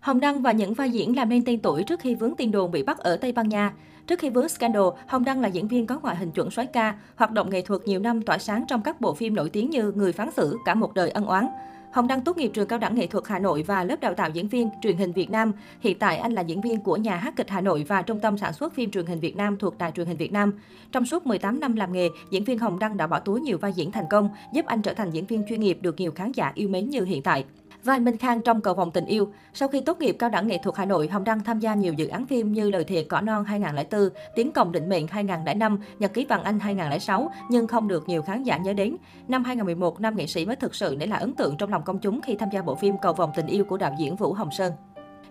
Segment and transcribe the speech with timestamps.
[0.00, 2.70] Hồng Đăng và những vai diễn làm nên tên tuổi trước khi vướng tin đồn
[2.70, 3.72] bị bắt ở Tây Ban Nha.
[4.06, 6.94] Trước khi vướng scandal, Hồng Đăng là diễn viên có ngoại hình chuẩn soái ca,
[7.16, 9.92] hoạt động nghệ thuật nhiều năm tỏa sáng trong các bộ phim nổi tiếng như
[9.92, 11.46] Người phán xử, Cả một đời ân oán.
[11.92, 14.30] Hồng Đăng tốt nghiệp trường cao đẳng nghệ thuật Hà Nội và lớp đào tạo
[14.30, 15.52] diễn viên truyền hình Việt Nam.
[15.80, 18.38] Hiện tại anh là diễn viên của nhà hát kịch Hà Nội và trung tâm
[18.38, 20.52] sản xuất phim truyền hình Việt Nam thuộc Đài truyền hình Việt Nam.
[20.92, 23.72] Trong suốt 18 năm làm nghề, diễn viên Hồng Đăng đã bỏ túi nhiều vai
[23.72, 26.52] diễn thành công, giúp anh trở thành diễn viên chuyên nghiệp được nhiều khán giả
[26.54, 27.44] yêu mến như hiện tại
[27.84, 29.32] vai Minh Khang trong Cầu vòng tình yêu.
[29.54, 31.92] Sau khi tốt nghiệp cao đẳng nghệ thuật Hà Nội, Hồng Đăng tham gia nhiều
[31.92, 36.14] dự án phim như Lời thiệt cỏ non 2004, Tiếng còng định mệnh 2005, Nhật
[36.14, 38.96] ký vàng Anh 2006, nhưng không được nhiều khán giả nhớ đến.
[39.28, 41.98] Năm 2011, nam nghệ sĩ mới thực sự để lại ấn tượng trong lòng công
[41.98, 44.50] chúng khi tham gia bộ phim Cầu vòng tình yêu của đạo diễn Vũ Hồng
[44.50, 44.72] Sơn.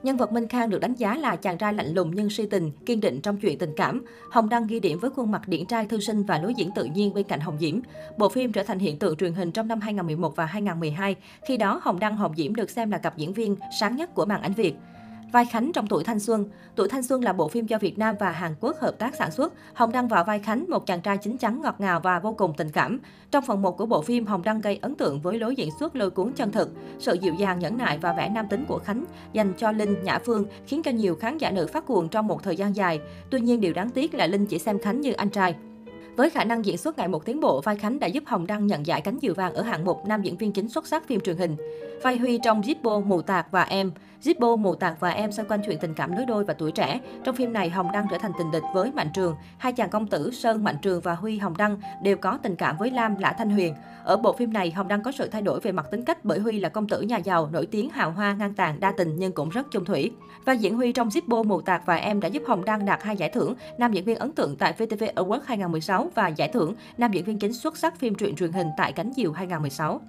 [0.04, 2.72] Nhân vật Minh Khang được đánh giá là chàng trai lạnh lùng nhưng si tình,
[2.86, 4.06] kiên định trong chuyện tình cảm.
[4.32, 6.86] Hồng Đăng ghi điểm với khuôn mặt điển trai thư sinh và lối diễn tự
[6.86, 7.80] nhiên bên cạnh Hồng Diễm.
[8.18, 11.16] Bộ phim trở thành hiện tượng truyền hình trong năm 2011 và 2012.
[11.48, 14.26] Khi đó, Hồng Đăng Hồng Diễm được xem là cặp diễn viên sáng nhất của
[14.26, 14.76] màn ảnh Việt.
[15.32, 18.16] Vai Khánh trong Tuổi Thanh Xuân Tuổi Thanh Xuân là bộ phim do Việt Nam
[18.20, 19.54] và Hàn Quốc hợp tác sản xuất.
[19.74, 22.54] Hồng Đăng vào vai Khánh, một chàng trai chín chắn, ngọt ngào và vô cùng
[22.58, 23.00] tình cảm.
[23.32, 25.96] Trong phần 1 của bộ phim, Hồng Đăng gây ấn tượng với lối diễn xuất
[25.96, 26.70] lôi cuốn chân thực.
[27.00, 30.20] Sự dịu dàng, nhẫn nại và vẻ nam tính của Khánh dành cho Linh, Nhã
[30.20, 33.00] Phương khiến cho nhiều khán giả nữ phát cuồng trong một thời gian dài.
[33.30, 35.56] Tuy nhiên, điều đáng tiếc là Linh chỉ xem Khánh như anh trai.
[36.16, 38.68] Với khả năng diễn xuất ngày một tiến bộ, vai Khánh đã giúp Hồng Đăng
[38.68, 41.20] nhận giải cánh diều vàng ở hạng mục nam diễn viên chính xuất sắc phim
[41.20, 41.56] truyền hình.
[42.04, 43.92] Vai Huy trong Zippo, Mù Tạc và Em.
[44.24, 47.00] Zippo, Mù Tạc và Em xoay quanh chuyện tình cảm lứa đôi và tuổi trẻ.
[47.24, 49.36] Trong phim này, Hồng Đăng trở thành tình địch với Mạnh Trường.
[49.58, 52.78] Hai chàng công tử Sơn Mạnh Trường và Huy Hồng Đăng đều có tình cảm
[52.78, 53.76] với Lam Lã Thanh Huyền.
[54.04, 56.40] Ở bộ phim này, Hồng Đăng có sự thay đổi về mặt tính cách bởi
[56.40, 59.32] Huy là công tử nhà giàu, nổi tiếng hào hoa, ngang tàn, đa tình nhưng
[59.32, 60.12] cũng rất chung thủy.
[60.46, 63.18] Và diễn Huy trong Zippo, Mù Tạc và Em đã giúp Hồng Đăng đạt hai
[63.18, 67.12] giải thưởng nam diễn viên ấn tượng tại VTV Awards 2016 và giải thưởng nam
[67.12, 70.02] diễn viên chính xuất sắc phim truyện truyền hình tại Cánh Diều 2016.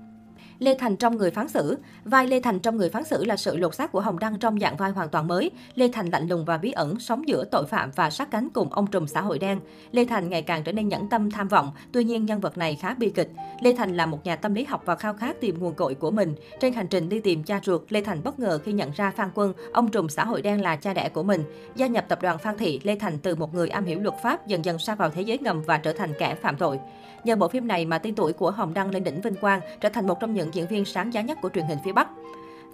[0.60, 1.78] Lê Thành trong người phán xử.
[2.04, 4.60] Vai Lê Thành trong người phán xử là sự lột xác của Hồng Đăng trong
[4.60, 5.50] dạng vai hoàn toàn mới.
[5.74, 8.72] Lê Thành lạnh lùng và bí ẩn, sống giữa tội phạm và sát cánh cùng
[8.72, 9.60] ông trùm xã hội đen.
[9.92, 12.76] Lê Thành ngày càng trở nên nhẫn tâm tham vọng, tuy nhiên nhân vật này
[12.76, 13.30] khá bi kịch.
[13.60, 16.10] Lê Thành là một nhà tâm lý học và khao khát tìm nguồn cội của
[16.10, 16.34] mình.
[16.60, 19.30] Trên hành trình đi tìm cha ruột, Lê Thành bất ngờ khi nhận ra Phan
[19.34, 21.44] Quân, ông trùm xã hội đen là cha đẻ của mình.
[21.76, 24.46] Gia nhập tập đoàn Phan Thị, Lê Thành từ một người am hiểu luật pháp
[24.46, 26.78] dần dần sa vào thế giới ngầm và trở thành kẻ phạm tội.
[27.24, 29.88] Nhờ bộ phim này mà tên tuổi của Hồng Đăng lên đỉnh vinh quang, trở
[29.88, 32.08] thành một trong những diễn viên sáng giá nhất của truyền hình phía Bắc.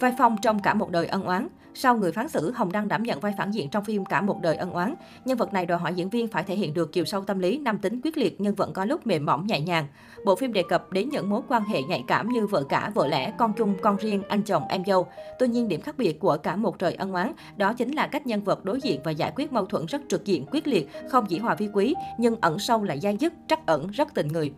[0.01, 1.49] Vai Phong trong cả một đời ân oán.
[1.75, 4.41] Sau người phán xử, Hồng Đăng đảm nhận vai phản diện trong phim Cả một
[4.43, 4.95] đời ân oán.
[5.25, 7.59] Nhân vật này đòi hỏi diễn viên phải thể hiện được chiều sâu tâm lý,
[7.59, 9.87] nam tính quyết liệt nhưng vẫn có lúc mềm mỏng nhẹ nhàng.
[10.25, 13.07] Bộ phim đề cập đến những mối quan hệ nhạy cảm như vợ cả, vợ
[13.07, 15.07] lẽ, con chung, con riêng, anh chồng, em dâu.
[15.39, 18.27] Tuy nhiên, điểm khác biệt của Cả một trời ân oán đó chính là cách
[18.27, 21.27] nhân vật đối diện và giải quyết mâu thuẫn rất trực diện, quyết liệt, không
[21.27, 24.53] chỉ hòa vi quý nhưng ẩn sâu là dai dứt, trắc ẩn, rất tình người.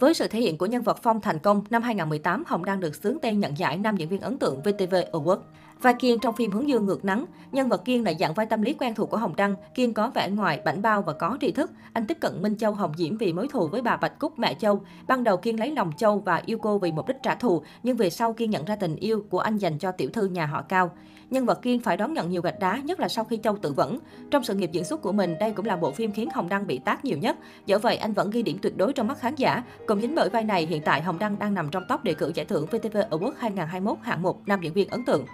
[0.00, 2.94] Với sự thể hiện của nhân vật Phong thành công, năm 2018, Hồng đang được
[2.94, 5.38] xướng tên nhận giải nam diễn viên ấn tượng VTV Award.
[5.84, 8.62] Vai Kiên trong phim Hướng Dương ngược nắng, nhân vật Kiên là dạng vai tâm
[8.62, 9.54] lý quen thuộc của Hồng Đăng.
[9.74, 11.70] Kiên có vẻ ngoài bảnh bao và có tri thức.
[11.92, 14.54] Anh tiếp cận Minh Châu Hồng Diễm vì mối thù với bà Bạch Cúc mẹ
[14.54, 14.80] Châu.
[15.06, 17.96] Ban đầu Kiên lấy lòng Châu và yêu cô vì mục đích trả thù, nhưng
[17.96, 20.62] về sau Kiên nhận ra tình yêu của anh dành cho tiểu thư nhà họ
[20.62, 20.90] Cao.
[21.30, 23.72] Nhân vật Kiên phải đón nhận nhiều gạch đá, nhất là sau khi Châu tự
[23.72, 23.98] vẫn.
[24.30, 26.66] Trong sự nghiệp diễn xuất của mình, đây cũng là bộ phim khiến Hồng Đăng
[26.66, 27.36] bị tác nhiều nhất.
[27.66, 29.62] Do vậy, anh vẫn ghi điểm tuyệt đối trong mắt khán giả.
[29.86, 32.32] Cùng chính bởi vai này, hiện tại Hồng Đăng đang nằm trong top đề cử
[32.34, 35.24] giải thưởng VTV Award 2021 hạng mục nam diễn viên ấn tượng.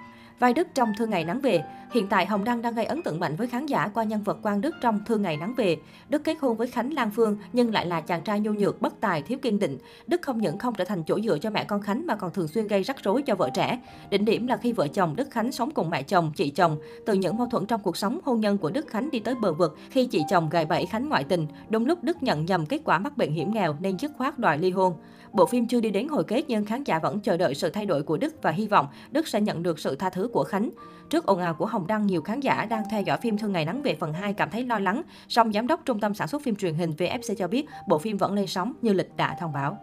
[0.40, 1.64] Vai Đức trong thương ngày nắng về.
[1.92, 4.38] Hiện tại Hồng Đăng đang gây ấn tượng mạnh với khán giả qua nhân vật
[4.42, 5.76] Quang Đức trong thương ngày nắng về.
[6.08, 9.00] Đức kết hôn với Khánh Lan Phương nhưng lại là chàng trai nhu nhược, bất
[9.00, 9.78] tài, thiếu kiên định.
[10.06, 12.48] Đức không những không trở thành chỗ dựa cho mẹ con Khánh mà còn thường
[12.48, 13.80] xuyên gây rắc rối cho vợ trẻ.
[14.10, 16.78] Đỉnh điểm là khi vợ chồng Đức Khánh sống cùng mẹ chồng, chị chồng.
[17.06, 19.52] Từ những mâu thuẫn trong cuộc sống, hôn nhân của Đức Khánh đi tới bờ
[19.52, 21.46] vực khi chị chồng gài bẫy Khánh ngoại tình.
[21.68, 24.58] Đúng lúc Đức nhận nhầm kết quả mắc bệnh hiểm nghèo nên dứt khoát đòi
[24.58, 24.94] ly hôn.
[25.32, 27.86] Bộ phim chưa đi đến hồi kết nhưng khán giả vẫn chờ đợi sự thay
[27.86, 30.70] đổi của Đức và hy vọng Đức sẽ nhận được sự tha thứ của Khánh.
[31.10, 33.64] Trước ồn ào của Hồng Đăng, nhiều khán giả đang theo dõi phim Thương Ngày
[33.64, 35.02] Nắng về phần 2 cảm thấy lo lắng.
[35.28, 38.16] Song giám đốc trung tâm sản xuất phim truyền hình VFC cho biết bộ phim
[38.16, 39.78] vẫn lên sóng như lịch đã thông báo.